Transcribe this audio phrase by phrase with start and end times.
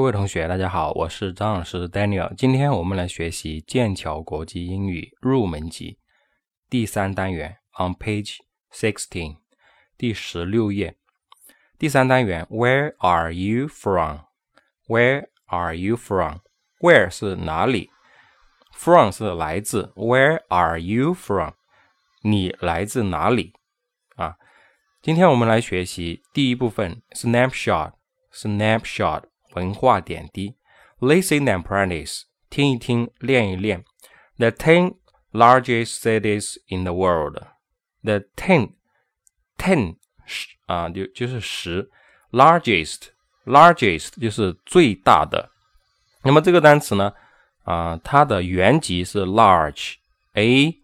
[0.00, 2.34] 各位同学，大家好，我是张老师 Daniel。
[2.34, 5.98] 今天我们来学习剑桥国际英语入门级
[6.70, 8.38] 第三单元，on page
[8.72, 9.36] sixteen，
[9.98, 10.96] 第十六页。
[11.78, 17.90] 第三单元，Where are you from？Where are you from？Where 是哪里
[18.72, 19.92] ？From 是来自。
[19.96, 21.52] Where are you from？
[22.22, 23.52] 你来自哪里？
[24.16, 24.36] 啊，
[25.02, 29.24] 今天我们来学习第一部分，snapshot，snapshot。
[29.53, 30.55] 文化点滴，
[30.99, 33.85] listen and practice，听一听，练一练。
[34.37, 34.95] The ten
[35.31, 41.89] largest cities in the world，the ten，ten 十啊，就就是十，
[42.31, 45.49] largest，largest 就是最大的。
[46.23, 47.13] 那么这个单词呢，
[47.63, 50.81] 啊，它的原级是 large，a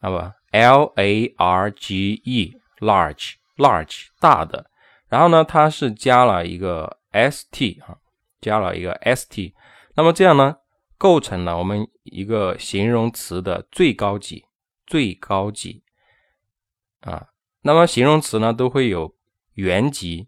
[0.00, 0.16] 啊不，
[0.52, 4.70] l a r g e，large，large 大的。
[5.08, 6.96] 然后呢，它是加了一个。
[7.13, 7.97] st 啊，
[8.41, 9.53] 加了一个 st，
[9.95, 10.57] 那么这样呢，
[10.97, 14.45] 构成了我们一个形容词的最高级，
[14.85, 15.83] 最高级
[17.01, 17.29] 啊。
[17.61, 19.15] 那么形容词呢，都会有
[19.53, 20.27] 原级、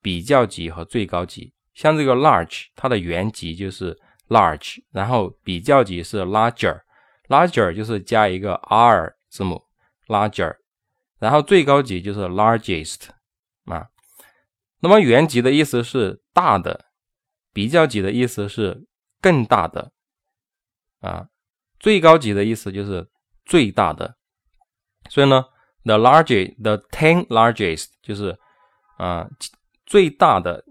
[0.00, 1.54] 比较级和最高级。
[1.74, 3.96] 像这个 large，它的原级就是
[4.28, 9.62] large，然后比较级是 larger，larger 就是加一个 r 字母
[10.08, 10.56] larger，
[11.18, 13.10] 然后最高级就是 largest
[13.66, 13.88] 啊。
[14.84, 16.86] 那么原级的意思是大的，
[17.52, 18.88] 比较级的意思是
[19.20, 19.92] 更大的，
[20.98, 21.28] 啊，
[21.78, 23.08] 最高级的意思就是
[23.44, 24.16] 最大的。
[25.08, 25.44] 所以呢
[25.84, 28.36] ，the largest，the ten largest 就是
[28.98, 29.28] 啊
[29.86, 30.64] 最大的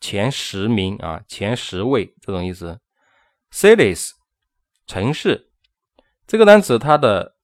[0.00, 2.78] 前十名啊前十位这种意思。
[3.50, 4.10] cities
[4.86, 5.50] 城市
[6.26, 7.36] 这个单词它的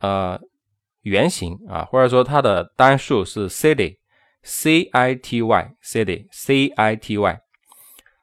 [0.00, 0.38] 呃
[1.00, 3.99] 原型啊或者说它的单数是 city。
[4.42, 7.40] C i t y city c i t y，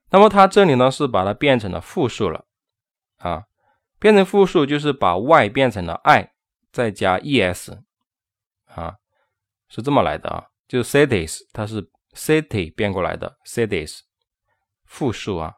[0.09, 2.45] 那么它这里呢是把它变成了复数了
[3.17, 3.43] 啊，
[3.99, 6.31] 变成复数就是把 y 变成了 i，
[6.71, 7.83] 再加 e s
[8.65, 8.95] 啊，
[9.69, 13.99] 是这么来的啊，就是 cities 它是 city 变过来的 cities
[14.85, 15.53] 复数啊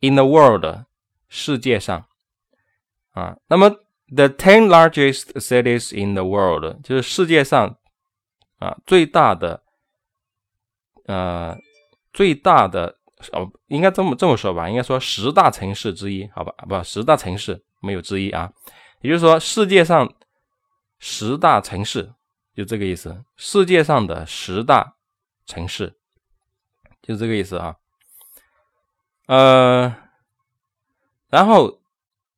[0.00, 0.84] ，in the world
[1.28, 2.06] 世界上
[3.10, 3.70] 啊，那么
[4.14, 7.76] the ten largest cities in the world 就是世界上
[8.58, 9.63] 啊最大的。
[11.06, 11.56] 呃，
[12.12, 12.96] 最大的
[13.32, 16.52] 哦，应该这么这么说吧，应该说十大城市之一，好吧？
[16.68, 18.52] 不，十大城市没有之一啊。
[19.00, 20.12] 也就是说，世界上
[20.98, 22.12] 十大城市
[22.54, 24.94] 就这个意思，世界上的十大
[25.46, 25.94] 城市
[27.02, 27.76] 就这个意思啊。
[29.26, 29.94] 呃，
[31.28, 31.80] 然后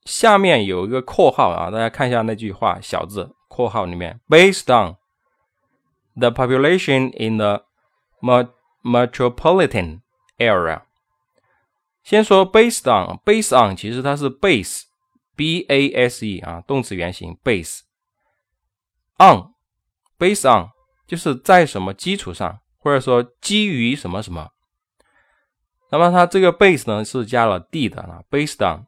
[0.05, 4.97] 下面有一个括号啊，大家看一下那句话，小字括号里面，based on
[6.19, 7.65] the population in the
[8.86, 10.02] Metropolitan
[10.38, 10.82] area，
[12.04, 17.36] 先说 based on，based on 其实它是 base，b a s e 啊，动词原形
[19.19, 20.70] base，on，based on
[21.04, 24.50] 就是在什么基础上，或者说基于什么什么。
[25.91, 28.86] 那么它这个 base 呢是加了 d 的啊，based on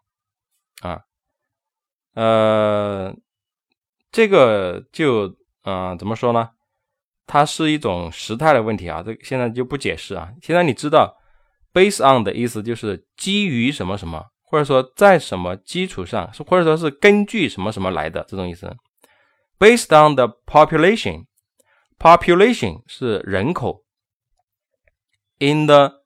[0.80, 1.02] 啊，
[2.14, 3.12] 呃，
[4.12, 6.50] 这个就嗯怎么说呢？
[7.28, 10.32] 它是一种时态的问题啊，这现在就不解释啊。
[10.42, 11.14] 现在你知道
[11.74, 18.74] base on 的意思就是基于什么什么，或者说在什么基础上，或者说是根据什么什么来的这种意思。
[19.58, 23.84] Based on the population，population 是人口。
[25.38, 26.00] In the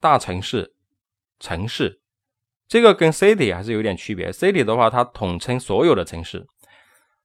[0.00, 0.71] 大城市、
[1.42, 2.00] 城市，
[2.68, 4.30] 这个跟 city 还是有点区别。
[4.30, 6.46] city 的话，它统称所有的城市，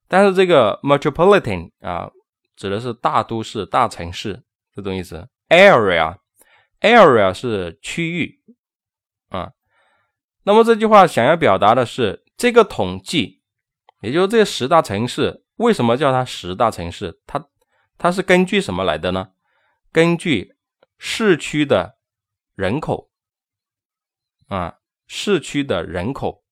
[0.07, 2.09] 但是这个 metropolitan 啊，
[2.55, 4.41] 指的是大都市、大城市
[4.75, 5.29] 这种意思。
[5.49, 8.39] area，area 是区域
[9.29, 9.51] 啊。
[10.43, 13.43] 那么这句话想要表达的是，这个统计，
[14.01, 17.21] 也就是这十大城市，为什么叫它十大城市？
[17.27, 17.45] 它
[17.99, 19.29] 它是根据什么来的呢？
[19.91, 20.55] 根据
[20.97, 21.95] 市区的。
[22.57, 23.06] 人口
[24.47, 26.43] 啊，市区的人口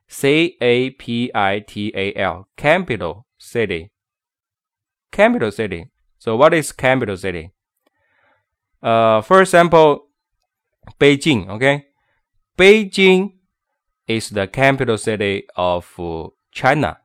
[0.06, 3.90] C A P I T A L capital city
[5.10, 5.90] capital city.
[6.18, 7.50] So what is capital city?
[8.80, 10.08] Uh, for example,
[10.98, 11.48] Beijing.
[11.48, 11.86] Okay,
[12.56, 13.32] Beijing
[14.06, 15.86] is the capital city of
[16.52, 16.98] China.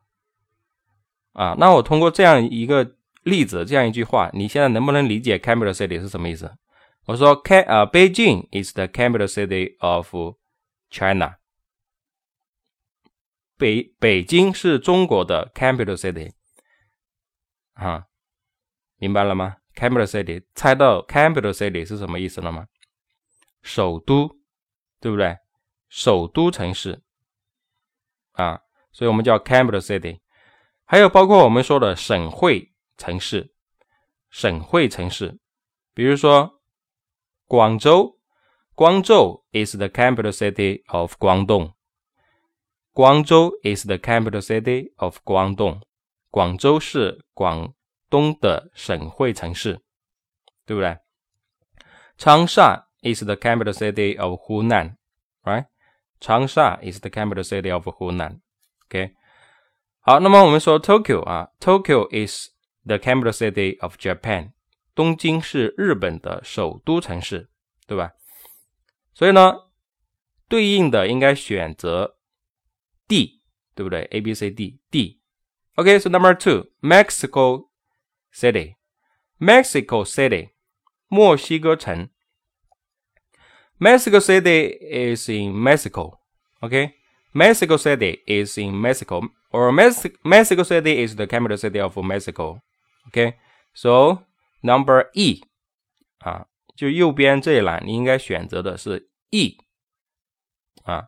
[1.33, 6.51] 啊，那我通过这样一个例子，这样一句话，你现在能不能理解 capital city 是什么意思？
[7.05, 10.13] 我说，K 啊，Beijing is the capital city of
[10.89, 11.35] China。
[13.56, 16.32] 北北京是中国的 capital city。
[17.74, 18.06] 啊，
[18.96, 22.66] 明白了吗？capital city，猜到 capital city 是什么意思了吗？
[23.62, 24.38] 首都，
[25.00, 25.36] 对不对？
[25.88, 27.02] 首都城市。
[28.32, 28.60] 啊，
[28.92, 30.20] 所以我们叫 capital city。
[30.84, 33.54] 还有包括我们说的省会城市，
[34.30, 35.38] 省会城市，
[35.94, 36.60] 比如说。
[37.46, 38.18] 广州，
[38.74, 41.74] 广州 is the capital city of 广东
[42.94, 45.80] 广州 is the capital city of Guangdong.
[46.30, 47.74] 广州是广
[48.08, 49.80] 东的省会城市，
[50.64, 50.98] 对不对？
[52.16, 54.94] 长沙 is the capital city of Hunan,
[55.42, 55.66] right?
[56.20, 58.38] 长沙 is the capital city of Hunan.
[58.86, 59.16] OK，
[59.98, 62.50] 好，那么我们说 Tokyo 啊，Tokyo is
[62.86, 64.52] the capital city of Japan.
[64.94, 67.50] 东京是日本的首都城市，
[67.88, 68.12] 对吧？
[69.12, 69.62] 所以呢，
[70.48, 72.16] 对应的应该选择
[73.13, 73.41] D，
[73.75, 74.07] 对不对？
[74.11, 77.67] A、B、C、D、D。OK，so number two，Mexico
[78.33, 80.49] City，Mexico City，
[81.07, 82.09] 墨西哥城。
[83.79, 84.77] Mexico City
[85.13, 86.19] is in Mexico.
[86.61, 86.95] Okay,
[87.33, 92.59] Mexico City is in Mexico, or Mexico City is the capital city of Mexico.
[93.07, 93.35] Okay,
[93.73, 94.25] so
[94.61, 95.41] Number E，
[96.19, 99.57] 啊，就右边这一栏，你应该选择的是 E，
[100.83, 101.07] 啊。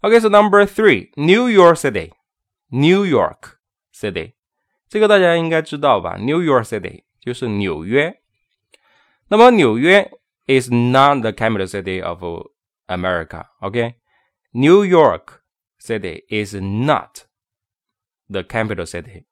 [0.00, 3.58] OK，so number three，New York City，New York
[3.92, 4.32] City，
[4.88, 6.16] 这个大家应该知道吧？
[6.18, 8.20] New York City 就是纽约。
[9.28, 10.10] 那么纽约
[10.46, 12.22] is not the capital city of
[12.86, 15.42] America。OK，New York
[15.78, 17.26] City is not
[18.28, 19.24] the capital city.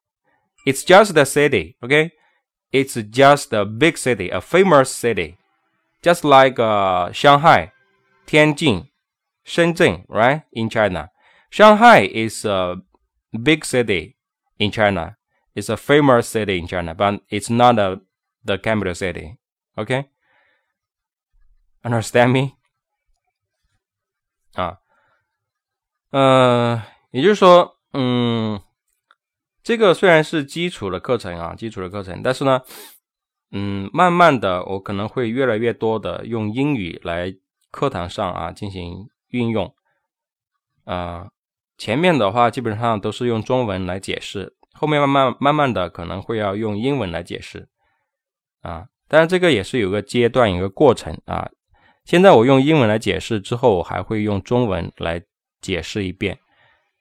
[0.65, 1.77] It's just the city.
[1.81, 5.37] OK。it's just a big city, a famous city,
[6.03, 7.71] just like uh, Shanghai,
[8.27, 8.88] Tianjin,
[9.50, 11.10] Shenzhen, right, in China.
[11.50, 12.76] Shanghai is a
[13.32, 14.16] big city
[14.60, 15.18] in China.
[15.56, 18.00] It's a famous city in China, but it's not a,
[18.46, 19.40] the capital city.
[19.76, 20.06] Okay?
[21.84, 22.52] Understand me?
[24.54, 24.78] 啊，
[26.12, 28.62] 呃，也就是说，嗯，
[29.64, 32.62] 这个虽然是基础的课程啊，基础的课程，但是呢，
[33.52, 37.36] 嗯，慢慢的我可能会越来越多的用英语来
[37.72, 39.74] 课堂上啊进行运用，
[40.86, 41.30] 啊，
[41.78, 47.70] 前面的话基本上都是用中文来解释，后面慢慢慢慢的可能会要用英文来解释，
[48.62, 51.50] 啊，当然这个也是有个阶段，一个过程啊。
[52.06, 55.22] 现在我用英文来解释之后，我还会用中文来
[55.62, 56.40] 解释一遍，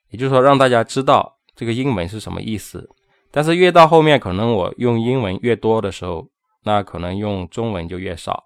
[0.09, 1.37] 也就是说让大家知道。
[1.55, 2.89] 这个英文是什么意思？
[3.31, 6.29] 但是越到后面，可能我用英文越多的时候，
[6.63, 8.45] 那可能用中文就越少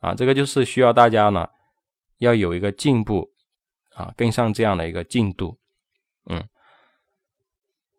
[0.00, 0.14] 啊。
[0.14, 1.48] 这个就是需要大家呢
[2.22, 3.28] 要有一个进步
[3.94, 5.58] 啊，跟上这样的一个进度。
[6.26, 6.38] 嗯，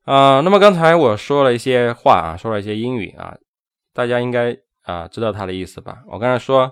[0.06, 3.38] 啊，那么刚才我说了一些话啊，说了一些英语啊，
[3.94, 6.04] 大家应该啊，知道它的意思吧？
[6.08, 6.72] 我刚才说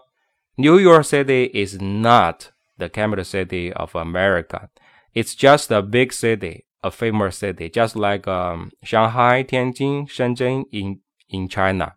[0.55, 2.45] ，New York City is not
[2.77, 4.69] the capital city of America.
[5.13, 11.01] It's just a big city, a famous city, just like um, Shanghai, Tianjin, Shenzhen in
[11.27, 11.95] in China,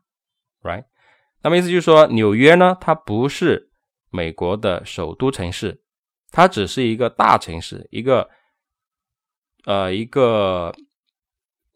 [0.63, 0.85] right?
[1.43, 3.71] 那么意思就是说，纽约呢，它不是
[4.15, 5.77] 美国的首都城市，
[6.31, 8.31] 它只是一个大城市，一个
[9.65, 10.73] 呃一个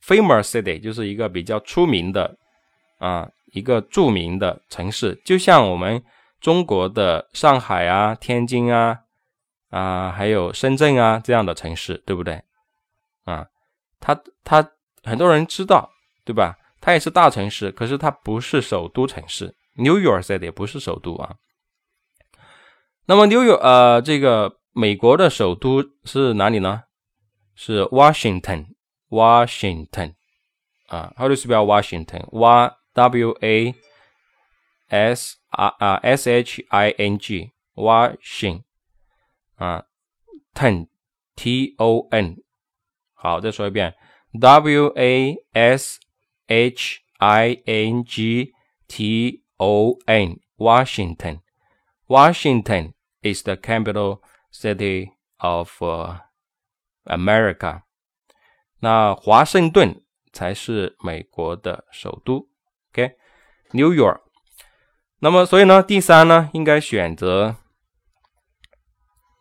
[0.06, 2.38] famous city，就是一个比较出名的
[2.98, 6.02] 啊一个著名的城市，就像我们
[6.40, 9.00] 中国的上海啊、天津啊。
[9.70, 12.42] 啊，还有深圳啊这样的城市，对不对？
[13.24, 13.46] 啊，
[14.00, 14.66] 它它
[15.02, 15.90] 很多人知道，
[16.24, 16.56] 对吧？
[16.80, 19.54] 它也是大城市，可是它不是首都城市。
[19.76, 21.36] New York City 不是首都啊。
[23.08, 26.82] 那么 New York 呃，这个美国的首都是哪里呢？
[27.54, 30.12] 是 Washington，Washington
[30.88, 31.14] 啊。
[31.16, 33.74] How do you spell Washington？W W A
[34.88, 38.64] S R 啊 S H I N G，Washington。
[39.56, 39.86] 啊
[40.52, 42.36] ，ton，t o n，
[43.14, 43.94] 好，再说一遍
[44.38, 45.98] ，W A S
[46.46, 48.52] H I N G
[48.86, 52.92] T O N，Washington，Washington。
[53.21, 54.21] Washington is the capital
[54.51, 55.81] city of
[57.05, 57.83] America。
[58.79, 62.49] 那华盛顿才是美国的首都。
[62.91, 64.21] OK，New York。
[65.19, 67.55] 那么，所以呢，第三呢，应该选择。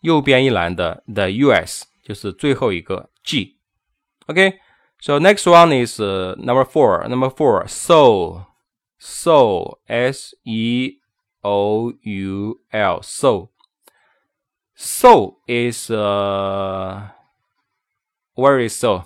[0.02, 1.87] 右边一栏的 the U.S.
[2.02, 4.59] 就是最后一个 G。OK,
[5.00, 7.06] so next one is uh, number four.
[7.09, 8.47] Number four, Seoul,
[8.99, 10.99] Seoul, S E
[11.42, 13.50] O U L, Seoul.
[14.79, 17.10] So is uh,
[18.36, 19.05] where is so?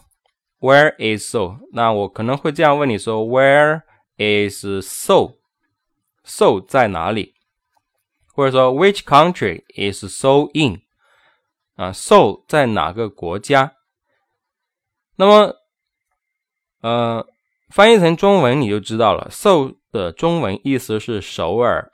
[0.59, 1.59] Where is so?
[1.71, 3.83] 那我可能会这样问你说，Where
[4.17, 5.35] is so?
[6.25, 7.35] So 在哪里？
[8.35, 10.81] 或者说 Which country is so in？
[11.77, 13.77] 啊，So 在哪个国家？
[15.15, 15.55] 那么，
[16.81, 17.25] 呃，
[17.69, 19.29] 翻译成中文你就知道了。
[19.31, 21.89] So 的中文意思是首尔，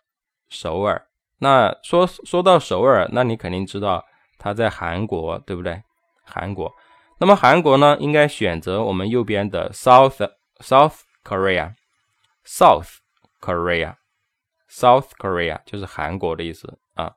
[0.49, 1.06] 首尔。
[1.38, 4.04] 那说说到首尔，那你肯定知道
[4.38, 5.82] 它在韩国，对不对？
[6.24, 6.72] 韩国。
[7.18, 12.98] 那么韩国呢，应该选择我们右边的 South South Korea，South
[13.40, 17.14] Korea，South Korea 就是韩国的意思啊。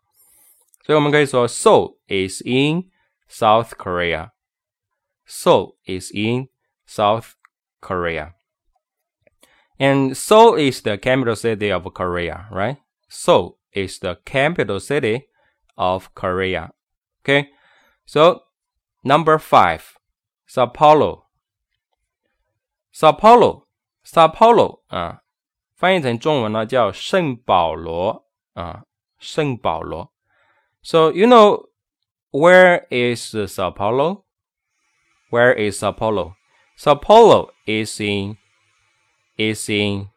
[0.84, 2.92] 所以我们可以说，Seoul is in
[3.27, 4.32] South Korea.
[5.27, 6.50] Seoul is in
[6.88, 7.32] South
[7.82, 8.34] Korea.
[9.77, 12.77] And Seoul is the capital city of Korea, right?
[13.10, 15.27] Seoul is the capital city
[15.75, 16.72] of Korea.
[17.22, 17.50] Okay,
[18.06, 18.42] so
[19.04, 19.98] number five,
[20.46, 21.25] Sao Paulo.
[22.92, 23.68] Sao Paulo,
[24.04, 25.22] Sao Paulo 啊，
[25.75, 28.84] 翻译成中文呢叫圣保罗啊，
[29.20, 30.13] 圣保罗。
[30.82, 31.70] so you know
[32.32, 34.24] where is Sao Paulo?
[35.30, 36.36] Where is Sao Paulo?
[36.77, 38.38] Sao Paulo is in
[39.36, 40.10] is in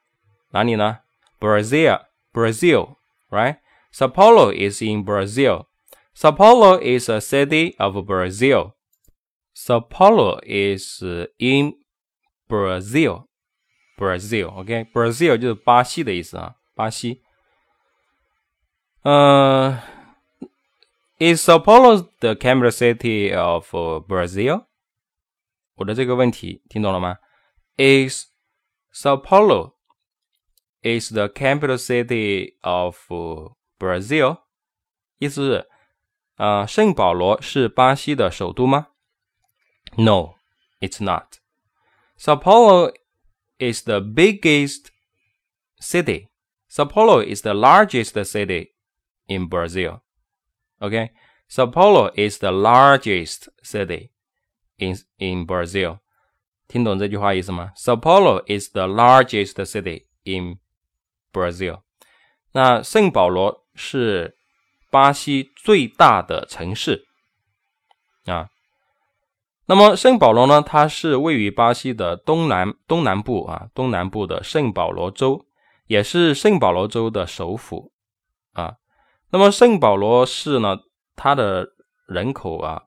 [0.51, 1.01] 哪里呢？
[1.41, 1.99] Brazil,
[2.33, 2.97] Brazil,
[3.33, 3.57] right?
[3.93, 5.67] Sao Paulo is in Brazil.
[6.15, 8.75] Sao Paulo is a city of Brazil.
[9.55, 11.03] Sao Paulo is
[11.39, 11.75] in
[12.49, 13.29] Brazil.
[13.97, 17.23] Brazil, OK, Brazil 就是巴西的意思啊，巴西。
[19.03, 19.81] 呃。
[21.21, 24.67] Is Sao Paulo the capital city of Brazil？
[25.75, 27.17] 我的这个问题听懂了吗？
[27.77, 28.27] Is
[28.93, 29.73] Sao Paulo
[30.83, 32.97] is the capital city of
[33.79, 34.39] Brazil？
[35.19, 35.69] 意思是，
[36.37, 38.89] 呃，圣保罗是巴西的首都吗？
[39.97, 40.35] No,
[40.81, 41.39] it's not.
[42.17, 42.93] Sao Paulo
[43.59, 44.91] is the biggest
[45.81, 46.29] city.
[46.69, 48.75] Sao Paulo is the largest city
[49.27, 50.01] in Brazil.
[50.81, 51.11] Okay,
[51.49, 54.11] Sao Paulo is the largest city
[54.77, 55.99] in in Brazil.
[56.69, 57.73] 听懂这句话意思吗？
[57.77, 60.59] Sao Paulo is the largest city in
[61.34, 61.82] Brazil.
[62.54, 64.38] 那圣保罗是
[64.92, 67.08] 巴西最大的城市
[68.26, 68.48] 啊。
[69.66, 70.62] 那么圣保罗呢？
[70.62, 75.46] 它是位于巴西的东南东南部啊，东南部的圣保罗州，
[75.88, 77.92] 也是圣保罗州的首府
[78.52, 78.76] 啊。
[79.32, 80.78] 那么圣保罗市呢，
[81.16, 81.66] 它的
[82.08, 82.84] 人口啊，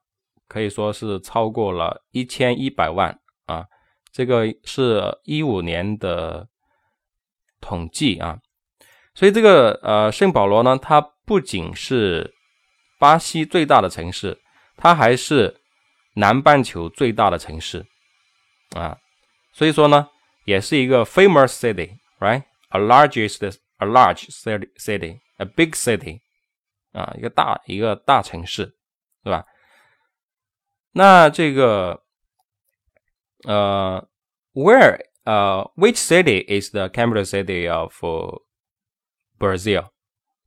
[0.47, 3.65] 可以说是超过了一千一百万啊。
[4.11, 6.47] 这个是一五年的
[7.61, 8.39] 统计啊。
[9.13, 12.33] 所以这个呃圣保罗呢，它不仅是
[12.99, 14.39] 巴西最大的城市，
[14.75, 15.59] 它还是
[16.15, 17.85] 南半球最大的城市
[18.75, 18.97] 啊。
[19.53, 20.09] 所以说呢，
[20.45, 26.19] 也是一个 famous city，right？A largest a large city city a big city
[26.91, 28.75] 啊，一个大一个大城市，
[29.23, 29.45] 对吧？
[30.91, 32.03] 那这个
[33.45, 34.07] 呃
[34.53, 37.94] ，where 呃，which city is the capital city of
[39.38, 39.90] Brazil?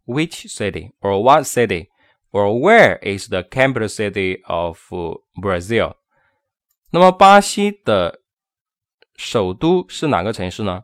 [0.05, 1.89] Which city or what city
[2.31, 4.79] or where is the capital city of
[5.35, 5.95] Brazil?
[6.91, 8.21] 那么巴西的
[9.15, 10.83] 首都是哪个城市呢？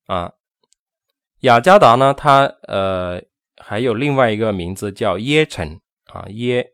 [0.07, 0.33] 啊，
[1.41, 3.21] 雅加达呢，它呃
[3.57, 5.81] 还有另外一个名字叫椰城。
[6.11, 6.65] 啊，椰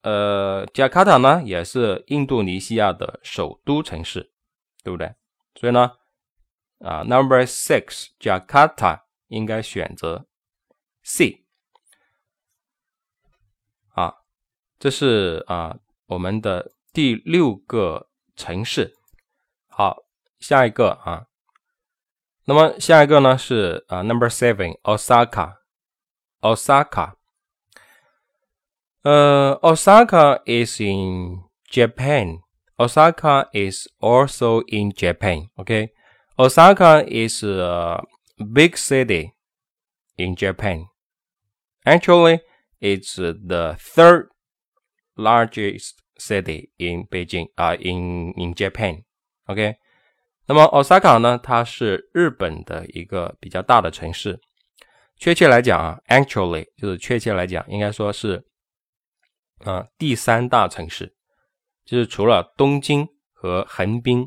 [0.03, 4.31] 呃，Jakarta 呢也是印度尼西亚的首都城市，
[4.83, 5.13] 对不对？
[5.55, 5.91] 所以呢，
[6.80, 10.26] 啊，Number six，Jakarta 应该选择
[11.02, 11.44] C。
[13.94, 14.14] 啊，
[14.78, 18.10] 这是啊我们的第六个。
[18.36, 18.92] 城市，
[19.68, 19.96] 好，
[20.40, 21.28] 下一个啊，
[22.46, 27.12] 那么下一个呢是啊，Number Seven，Osaka，Osaka，
[29.02, 34.90] 呃，Osaka is in Japan，Osaka is also in
[36.39, 38.01] Osaka is a
[38.53, 39.33] big city
[40.15, 40.85] in Japan.
[41.85, 42.39] Actually,
[42.79, 44.29] it's the third
[45.17, 49.75] largest city in Beijing 啊，in in Japan，OK，
[50.47, 54.39] 那么 Osaka 呢，它是日本的一个比较大的城市。
[55.17, 58.45] 确切来讲啊，actually 就是确切来讲，应该说是
[59.65, 61.13] 啊第三大城市，
[61.83, 64.25] 就是除了东京和横滨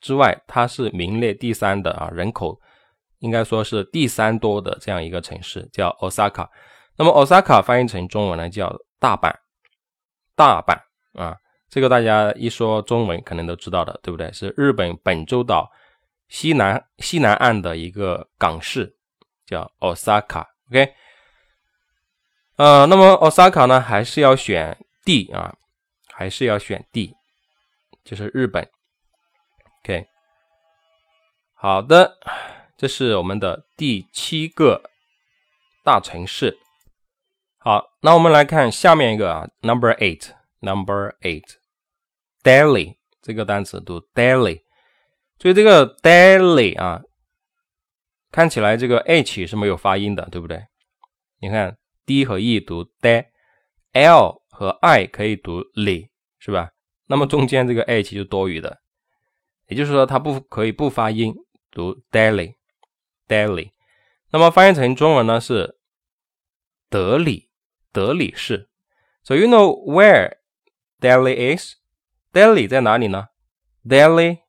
[0.00, 2.60] 之外，它是名列第三的啊，人口
[3.18, 6.48] 应该说是第三多的这样一个城市，叫 Osaka。
[6.96, 9.32] 那么 Osaka 翻译成中文呢，叫大阪，
[10.34, 10.78] 大阪。
[11.14, 11.36] 啊，
[11.68, 14.32] 这个大家一说中文可能都知道的，对不对？
[14.32, 15.68] 是日本本州岛
[16.28, 18.94] 西南西南岸的一个港市，
[19.46, 20.44] 叫 Osaka。
[20.70, 20.92] OK，
[22.56, 25.56] 呃，那么 Osaka 呢，还是要选 D 啊，
[26.12, 27.14] 还是要选 D，
[28.04, 28.68] 就是日本。
[29.88, 30.06] OK，
[31.54, 32.18] 好的，
[32.76, 34.82] 这是我们的第七个
[35.82, 36.58] 大城市。
[37.56, 40.32] 好，那我们来看下面一个啊，Number Eight。
[40.60, 41.54] Number eight,
[42.42, 44.62] Delhi 这个单词读 Delhi，
[45.38, 47.00] 所以这个 Delhi 啊，
[48.32, 50.66] 看起来这个 h 是没有发音的，对不对？
[51.40, 56.08] 你看 d 和 e 读 d，l 和 i 可以读 li，
[56.40, 56.72] 是吧？
[57.06, 58.80] 那么中间这个 h 就多余的，
[59.67, 61.35] 也就是说它不可以不发音，
[61.71, 63.71] 读 Delhi，Delhi。
[64.31, 65.77] 那么翻译成中文呢是
[66.89, 67.49] 德里，
[67.91, 68.69] 德里市。
[69.23, 70.37] So you know where
[70.99, 71.75] Delhi is
[72.31, 73.29] Delhi 在哪里呢？
[73.85, 74.39] Delhi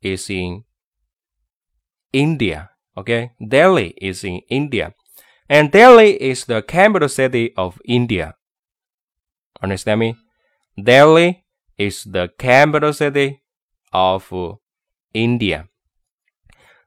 [0.00, 0.64] is in
[2.12, 2.68] India.
[2.96, 4.92] Okay, Delhi is in India,
[5.48, 8.34] and Delhi is the capital city of India.
[9.62, 10.16] Understand me?
[10.76, 11.44] Delhi
[11.78, 13.40] is the capital city
[13.92, 14.30] of
[15.15, 15.69] India.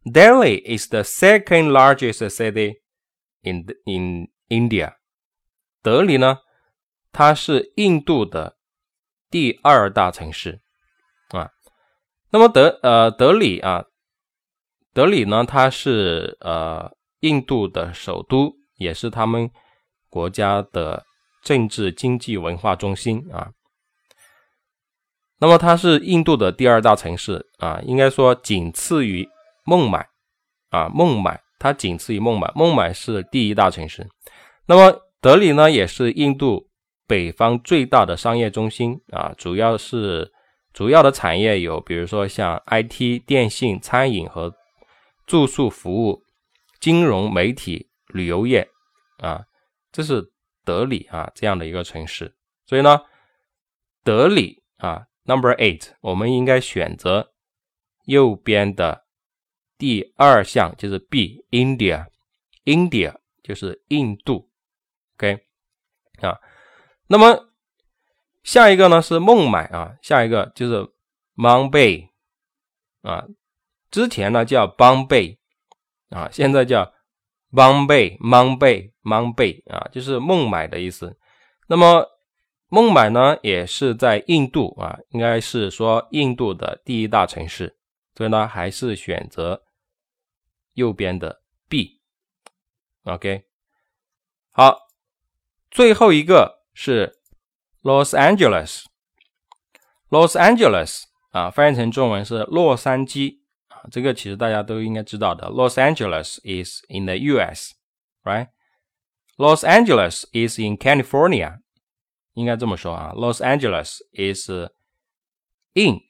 [0.05, 2.75] Delhi is the second largest city
[3.43, 4.97] in in India.
[5.83, 6.41] 德里呢，
[7.11, 8.59] 它是印度的
[9.31, 10.61] 第二大城市
[11.31, 11.51] 啊。
[12.31, 13.87] 那么德呃德里啊，
[14.93, 19.51] 德里呢，它是呃印度的首都，也是他们
[20.11, 21.07] 国家的
[21.43, 23.53] 政治、经济、文化中心啊。
[25.41, 29.29] 那么它是印度的第二大城市啊，应该说仅次于
[29.65, 30.09] 孟买
[30.71, 34.09] 啊，孟买它仅次于孟买，孟买是第一大城市。
[34.67, 36.69] 那么德里呢，也是印度
[37.07, 40.33] 北方最大的商业中心啊，主要是
[40.73, 44.53] 主要的产业有，比如说像 IT、电信、餐饮和
[45.25, 46.21] 住宿服务、
[46.81, 48.69] 金融、媒体、旅游业
[49.19, 49.43] 啊，
[49.93, 50.33] 这是
[50.65, 52.35] 德里啊这样的一个城市。
[52.67, 53.01] 所以呢，
[54.03, 55.05] 德里啊。
[55.29, 57.35] Number eight，我们应该选择
[58.07, 59.05] 右边的
[59.77, 64.49] 第二项，就是 B，India，India 就是印度
[65.19, 65.41] ，OK
[66.23, 66.39] 啊。
[67.09, 67.51] 那么
[68.43, 70.89] 下一个呢是孟买啊，下一个就是
[71.37, 72.09] Mumbai
[73.03, 73.27] 啊，
[73.91, 75.37] 之前呢叫 Bombay
[76.09, 76.95] 啊，现在叫
[77.53, 81.19] Bombay，Mumbai，Mumbai 啊，就是孟买的意思。
[81.67, 82.07] 那么
[82.71, 87.79] 孟买呢，也是在印度啊，应该是说印度的第一大城市，
[88.15, 89.65] 所以呢，还是选择
[90.75, 92.03] 右边的 B。
[93.05, 93.47] OK，
[94.51, 94.81] 好，
[95.71, 97.19] 最后一个是
[97.83, 105.49] Los Angeles，Los Angeles 啊，翻译成中文是洛杉矶啊，这个其实大家都应该知道的。
[105.49, 111.61] Los Angeles is in the U.S.，right？Los Angeles is in California。
[112.39, 114.49] 应该这么说啊，Los Angeles is
[115.73, 116.01] in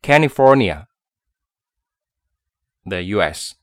[0.00, 0.86] California
[2.84, 3.54] the U.S.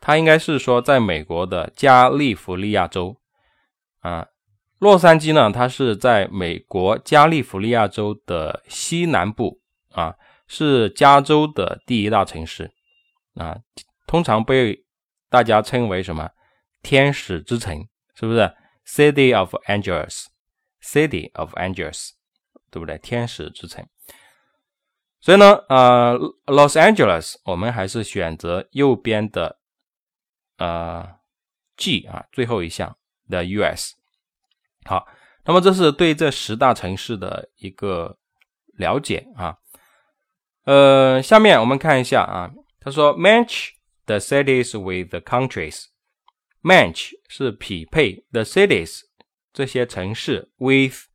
[0.00, 3.16] 它应该是说在美国的加利福尼亚州
[4.00, 4.26] 啊。
[4.78, 9.60] 洛杉矶呢，它是在美国加利福尼亚州的西南部
[9.92, 10.16] 啊，
[10.48, 12.72] 是加州的第一大城市
[13.36, 13.56] 啊，
[14.06, 14.84] 通常被
[15.30, 16.28] 大家称为什么
[16.82, 18.52] 天使之城，是不是
[18.86, 20.26] ？City of Angels,
[20.82, 22.10] City of Angels，
[22.70, 22.98] 对不对？
[22.98, 23.86] 天使之城。
[25.20, 29.58] 所以呢，呃，Los Angeles，我们还是选择右边的
[30.58, 31.18] 呃
[31.76, 33.94] G 啊，最后一项的 US。
[34.84, 35.06] 好，
[35.44, 38.18] 那么这是对这十大城市的一个
[38.76, 39.56] 了解啊。
[40.64, 43.70] 呃，下面我们看一下啊，他说 Match
[44.04, 45.86] the cities with the countries。
[46.63, 49.01] Match 是匹配 the cities
[49.53, 51.05] 这些城市 with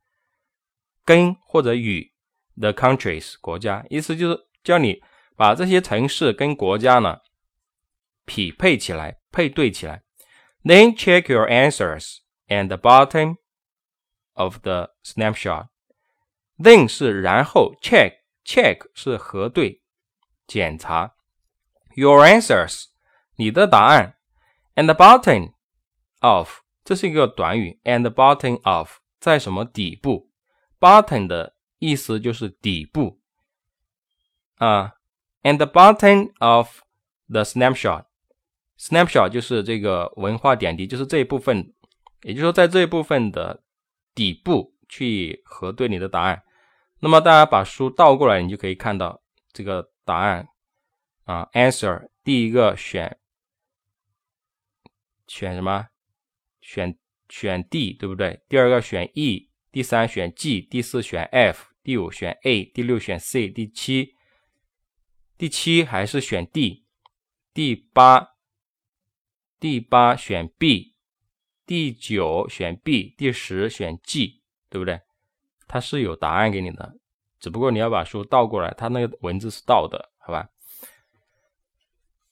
[1.03, 2.11] 跟或者与
[2.57, 5.01] the countries 国家，意思就是叫你
[5.35, 7.19] 把这些城市跟国家呢
[8.25, 10.03] 匹配起来，配对起来。
[10.63, 13.37] Then check your answers and the bottom
[14.33, 15.67] of the snapshot.
[16.57, 19.83] Then 是然后 check check 是核对
[20.47, 21.15] 检查
[21.95, 22.85] your answers
[23.35, 24.17] 你的答案。
[24.80, 25.52] And the bottom
[26.20, 30.30] of 这是一个短语，and the bottom of 在什么底部
[30.80, 33.20] ？bottom 的意思就是底部
[34.56, 34.94] 啊。
[35.42, 36.80] And the bottom of
[37.28, 41.74] the snapshot，snapshot 就是这个文化点滴，就是这一部分，
[42.22, 43.62] 也就是说在这一部分的
[44.14, 46.42] 底部去核对你的答案。
[47.00, 49.20] 那么大家把书倒过来，你就可以看到
[49.52, 50.48] 这个答案
[51.24, 51.46] 啊。
[51.52, 53.18] Answer 第一个选。
[55.30, 55.86] 选什么？
[56.60, 58.42] 选选 D 对不对？
[58.48, 64.16] 第二个选 E，第三选 G，第四选 F，第五选 A，第六选 C，第七
[65.38, 66.84] 第七还是选 D，
[67.54, 68.30] 第八
[69.60, 70.96] 第八选 B，
[71.64, 75.00] 第九选 B，第十选 G，对不对？
[75.68, 76.96] 它是有答案给你的，
[77.38, 80.48] 只不过你要把书倒过来，它那个文字是倒的，好吧？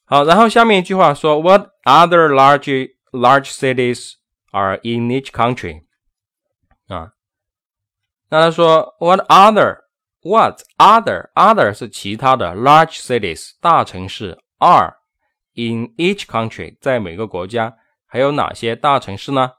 [0.08, 4.14] 好，然后下面一句话说，What other large large cities
[4.50, 5.84] are in each country？
[6.88, 7.12] 啊，
[8.28, 9.84] 那他说，What other
[10.20, 14.96] what other other 是其他的 large cities 大城市 are
[15.54, 19.52] in each country 在每个国家还有哪些大城市呢？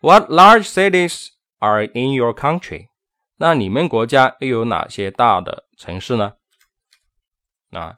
[0.00, 2.88] What large cities are in your country？
[3.36, 6.34] 那你们国家又有哪些大的城市呢？
[7.72, 7.96] 啊？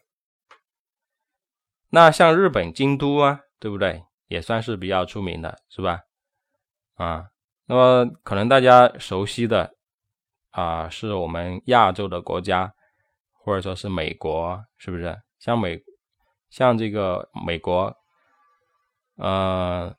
[1.94, 4.04] 那像日本京都啊，对不对？
[4.28, 6.00] 也算是比较出名的，是吧？
[6.96, 7.26] 啊，
[7.66, 9.76] 那么可能大家熟悉的
[10.52, 12.74] 啊，是我们亚洲的国家，
[13.34, 15.22] 或者说是美国，是不是？
[15.38, 15.84] 像美，
[16.50, 17.94] 像这个美国，
[19.18, 19.94] 呃，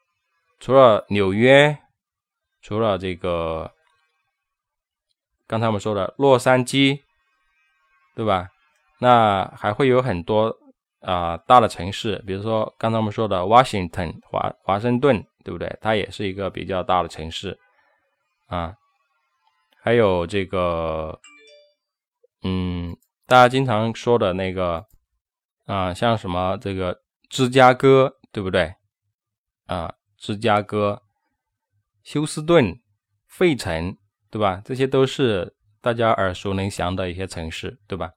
[0.58, 1.78] 除了纽约，
[2.62, 3.70] 除了这个
[5.46, 7.02] 刚才我们说的洛杉矶，
[8.14, 8.48] 对吧？
[8.98, 10.56] 那还会有很多
[11.02, 15.24] 啊大的城市，比如说刚才我们说的 Washington 华华盛顿。
[15.44, 15.76] 对不对？
[15.80, 17.58] 它也是一个比较大的城市
[18.46, 18.76] 啊。
[19.80, 21.18] 还有这个，
[22.44, 24.86] 嗯，大家经常说的那个
[25.66, 26.96] 啊，像什么这个
[27.28, 28.72] 芝加哥，对不对？
[29.66, 31.02] 啊，芝加哥、
[32.04, 32.80] 休斯顿、
[33.26, 33.96] 费城，
[34.30, 34.62] 对吧？
[34.64, 38.12] 这些都是大家耳熟能详的一些城市，对吧？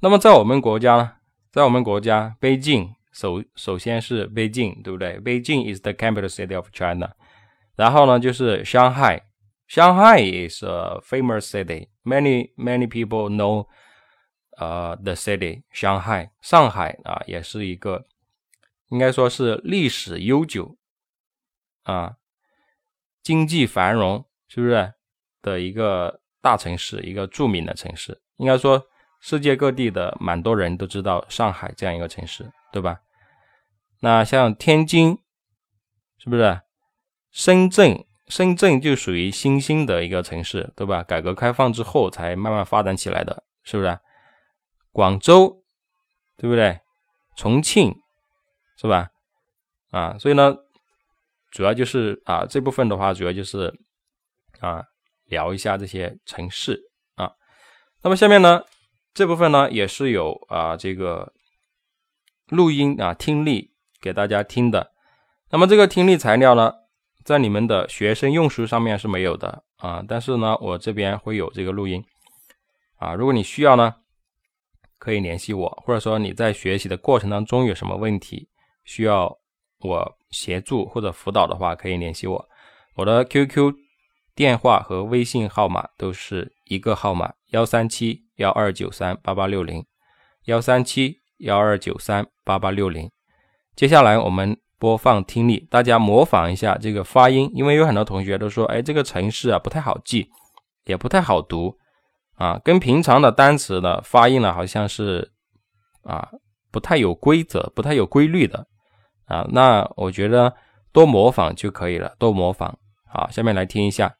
[0.00, 1.12] 那么在我们国家呢，
[1.52, 2.94] 在我们国家，北京。
[3.12, 5.20] 首首先是北京，对不对？
[5.20, 7.14] 北京 is the capital city of China。
[7.76, 9.28] 然后呢，就是上海。
[9.68, 11.88] Shanghai is a famous city.
[12.04, 13.66] Many many people know,
[14.56, 16.30] uh, the city Shanghai.
[16.40, 18.06] 上海啊，也是一个
[18.88, 20.78] 应该说是历史悠久
[21.82, 22.16] 啊，
[23.22, 24.94] 经济繁荣，是不是
[25.42, 28.22] 的一个大城市，一个著名的城市？
[28.36, 28.86] 应该说，
[29.22, 32.52] 世界各地的蛮多人都知道上海这样一个城市。
[32.72, 33.00] 对吧？
[34.00, 35.18] 那像天津，
[36.16, 36.62] 是不是？
[37.30, 41.02] 深圳，深圳就属于新兴的一个城市，对吧？
[41.02, 43.98] 改革开放之后才慢慢发展起来的，是不是？
[44.90, 45.62] 广州，
[46.38, 46.80] 对不对？
[47.36, 47.94] 重庆，
[48.78, 49.10] 是吧？
[49.90, 50.56] 啊，所以呢，
[51.50, 53.70] 主要就是啊，这部分的话，主要就是
[54.60, 54.82] 啊，
[55.26, 56.80] 聊一下这些城市
[57.16, 57.32] 啊。
[58.02, 58.64] 那么下面呢，
[59.14, 61.32] 这部分呢，也是有啊，这个。
[62.48, 64.92] 录音啊，听力给大家听的。
[65.48, 66.70] 那么这个听力材料呢，
[67.24, 70.04] 在你们的学生用书上面是没有的啊。
[70.06, 72.04] 但是呢，我这边会有这个录音
[72.96, 73.14] 啊。
[73.14, 73.94] 如果你需要呢，
[74.98, 78.46] 可以联系我，或者说你在学习的过程当中有什么问题
[78.84, 79.34] 需要
[79.78, 82.48] 我协助或者辅导的话，可以联系我。
[82.96, 83.72] 我的 QQ
[84.34, 89.84] 电话和微信号码都是一个号码：幺三七幺二九三八八六零，
[90.44, 91.22] 幺三七。
[91.38, 93.10] 幺二九三八八六零，
[93.74, 100.30] 接下来我们播放听力，大家模仿一下这个发音，因为有很多同学都说，哎，这个城市啊不太好记，
[100.84, 101.76] 也不太好读
[102.36, 105.32] 啊，跟平常的单词的发音呢，好像是
[106.04, 106.30] 啊
[106.70, 108.64] 不太有规则，不太有规律的
[109.24, 109.44] 啊。
[109.50, 110.54] 那我觉得
[110.92, 112.78] 多模仿就可以了，多模仿。
[113.08, 114.14] 好，下面来听一下。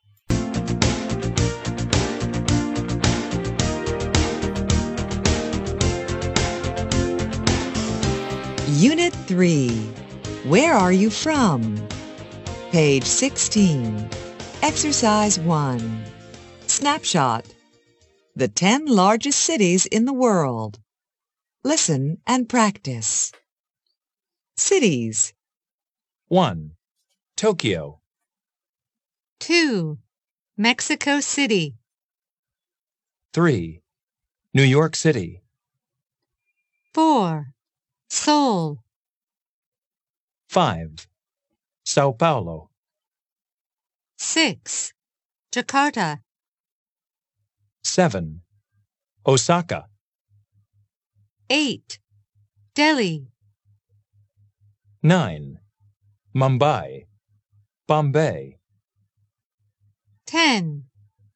[8.76, 9.68] Unit 3
[10.46, 11.76] Where are you from?
[12.70, 14.08] Page 16.
[14.62, 16.04] Exercise 1.
[16.68, 17.44] Snapshot.
[18.34, 20.80] The 10 largest cities in the world.
[21.62, 23.30] Listen and practice.
[24.56, 25.34] Cities.
[26.28, 26.72] 1.
[27.36, 28.00] Tokyo.
[29.40, 29.98] 2.
[30.56, 31.76] Mexico City.
[33.34, 33.82] 3.
[34.54, 35.42] New York City.
[36.94, 37.52] 4.
[38.14, 38.84] Seoul.
[40.50, 41.08] 5.
[41.82, 42.68] Sao Paulo.
[44.18, 44.92] 6.
[45.50, 46.20] Jakarta.
[47.82, 48.42] 7.
[49.24, 49.88] Osaka.
[51.48, 51.98] 8.
[52.74, 53.28] Delhi.
[55.02, 55.58] 9.
[56.34, 57.06] Mumbai.
[57.88, 58.58] Bombay.
[60.26, 60.82] 10.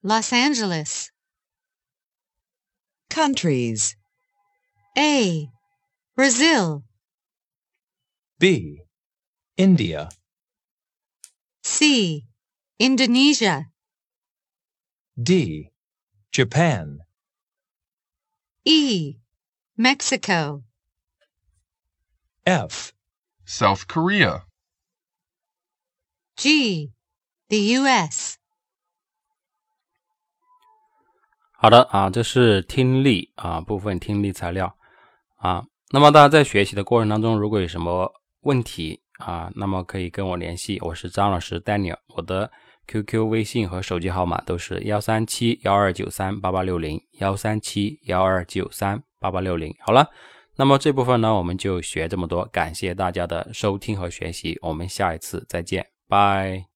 [0.02, 1.10] Los Angeles.
[3.08, 3.96] Countries.
[4.94, 5.50] A.
[6.15, 6.83] Brazil.
[8.39, 8.83] B.
[9.55, 10.09] India.
[11.63, 12.25] C.
[12.79, 13.71] Indonesia.
[15.15, 15.71] D.
[16.31, 16.99] Japan.
[18.65, 19.17] E.
[19.77, 20.63] Mexico.
[22.45, 22.91] F.
[23.45, 24.45] South Korea.
[26.35, 26.91] G.
[27.49, 28.37] The U.S.
[31.53, 34.75] 好的啊，这是听力啊部分听力材料
[35.35, 35.67] 啊。
[35.92, 42.50] 那么大家在学习的过程当中，如果有什么问题啊，那么可以跟我联系，我是张老师 Daniel，我的
[42.88, 49.72] QQ、微信和手机号码都是幺三七幺二九三八八六零幺三七幺二九三八八六零。
[49.78, 50.10] 好了，
[50.56, 56.66] 那么这部分呢，我们就学这么多，感谢大家的收听和学习，我们下一次再见，拜。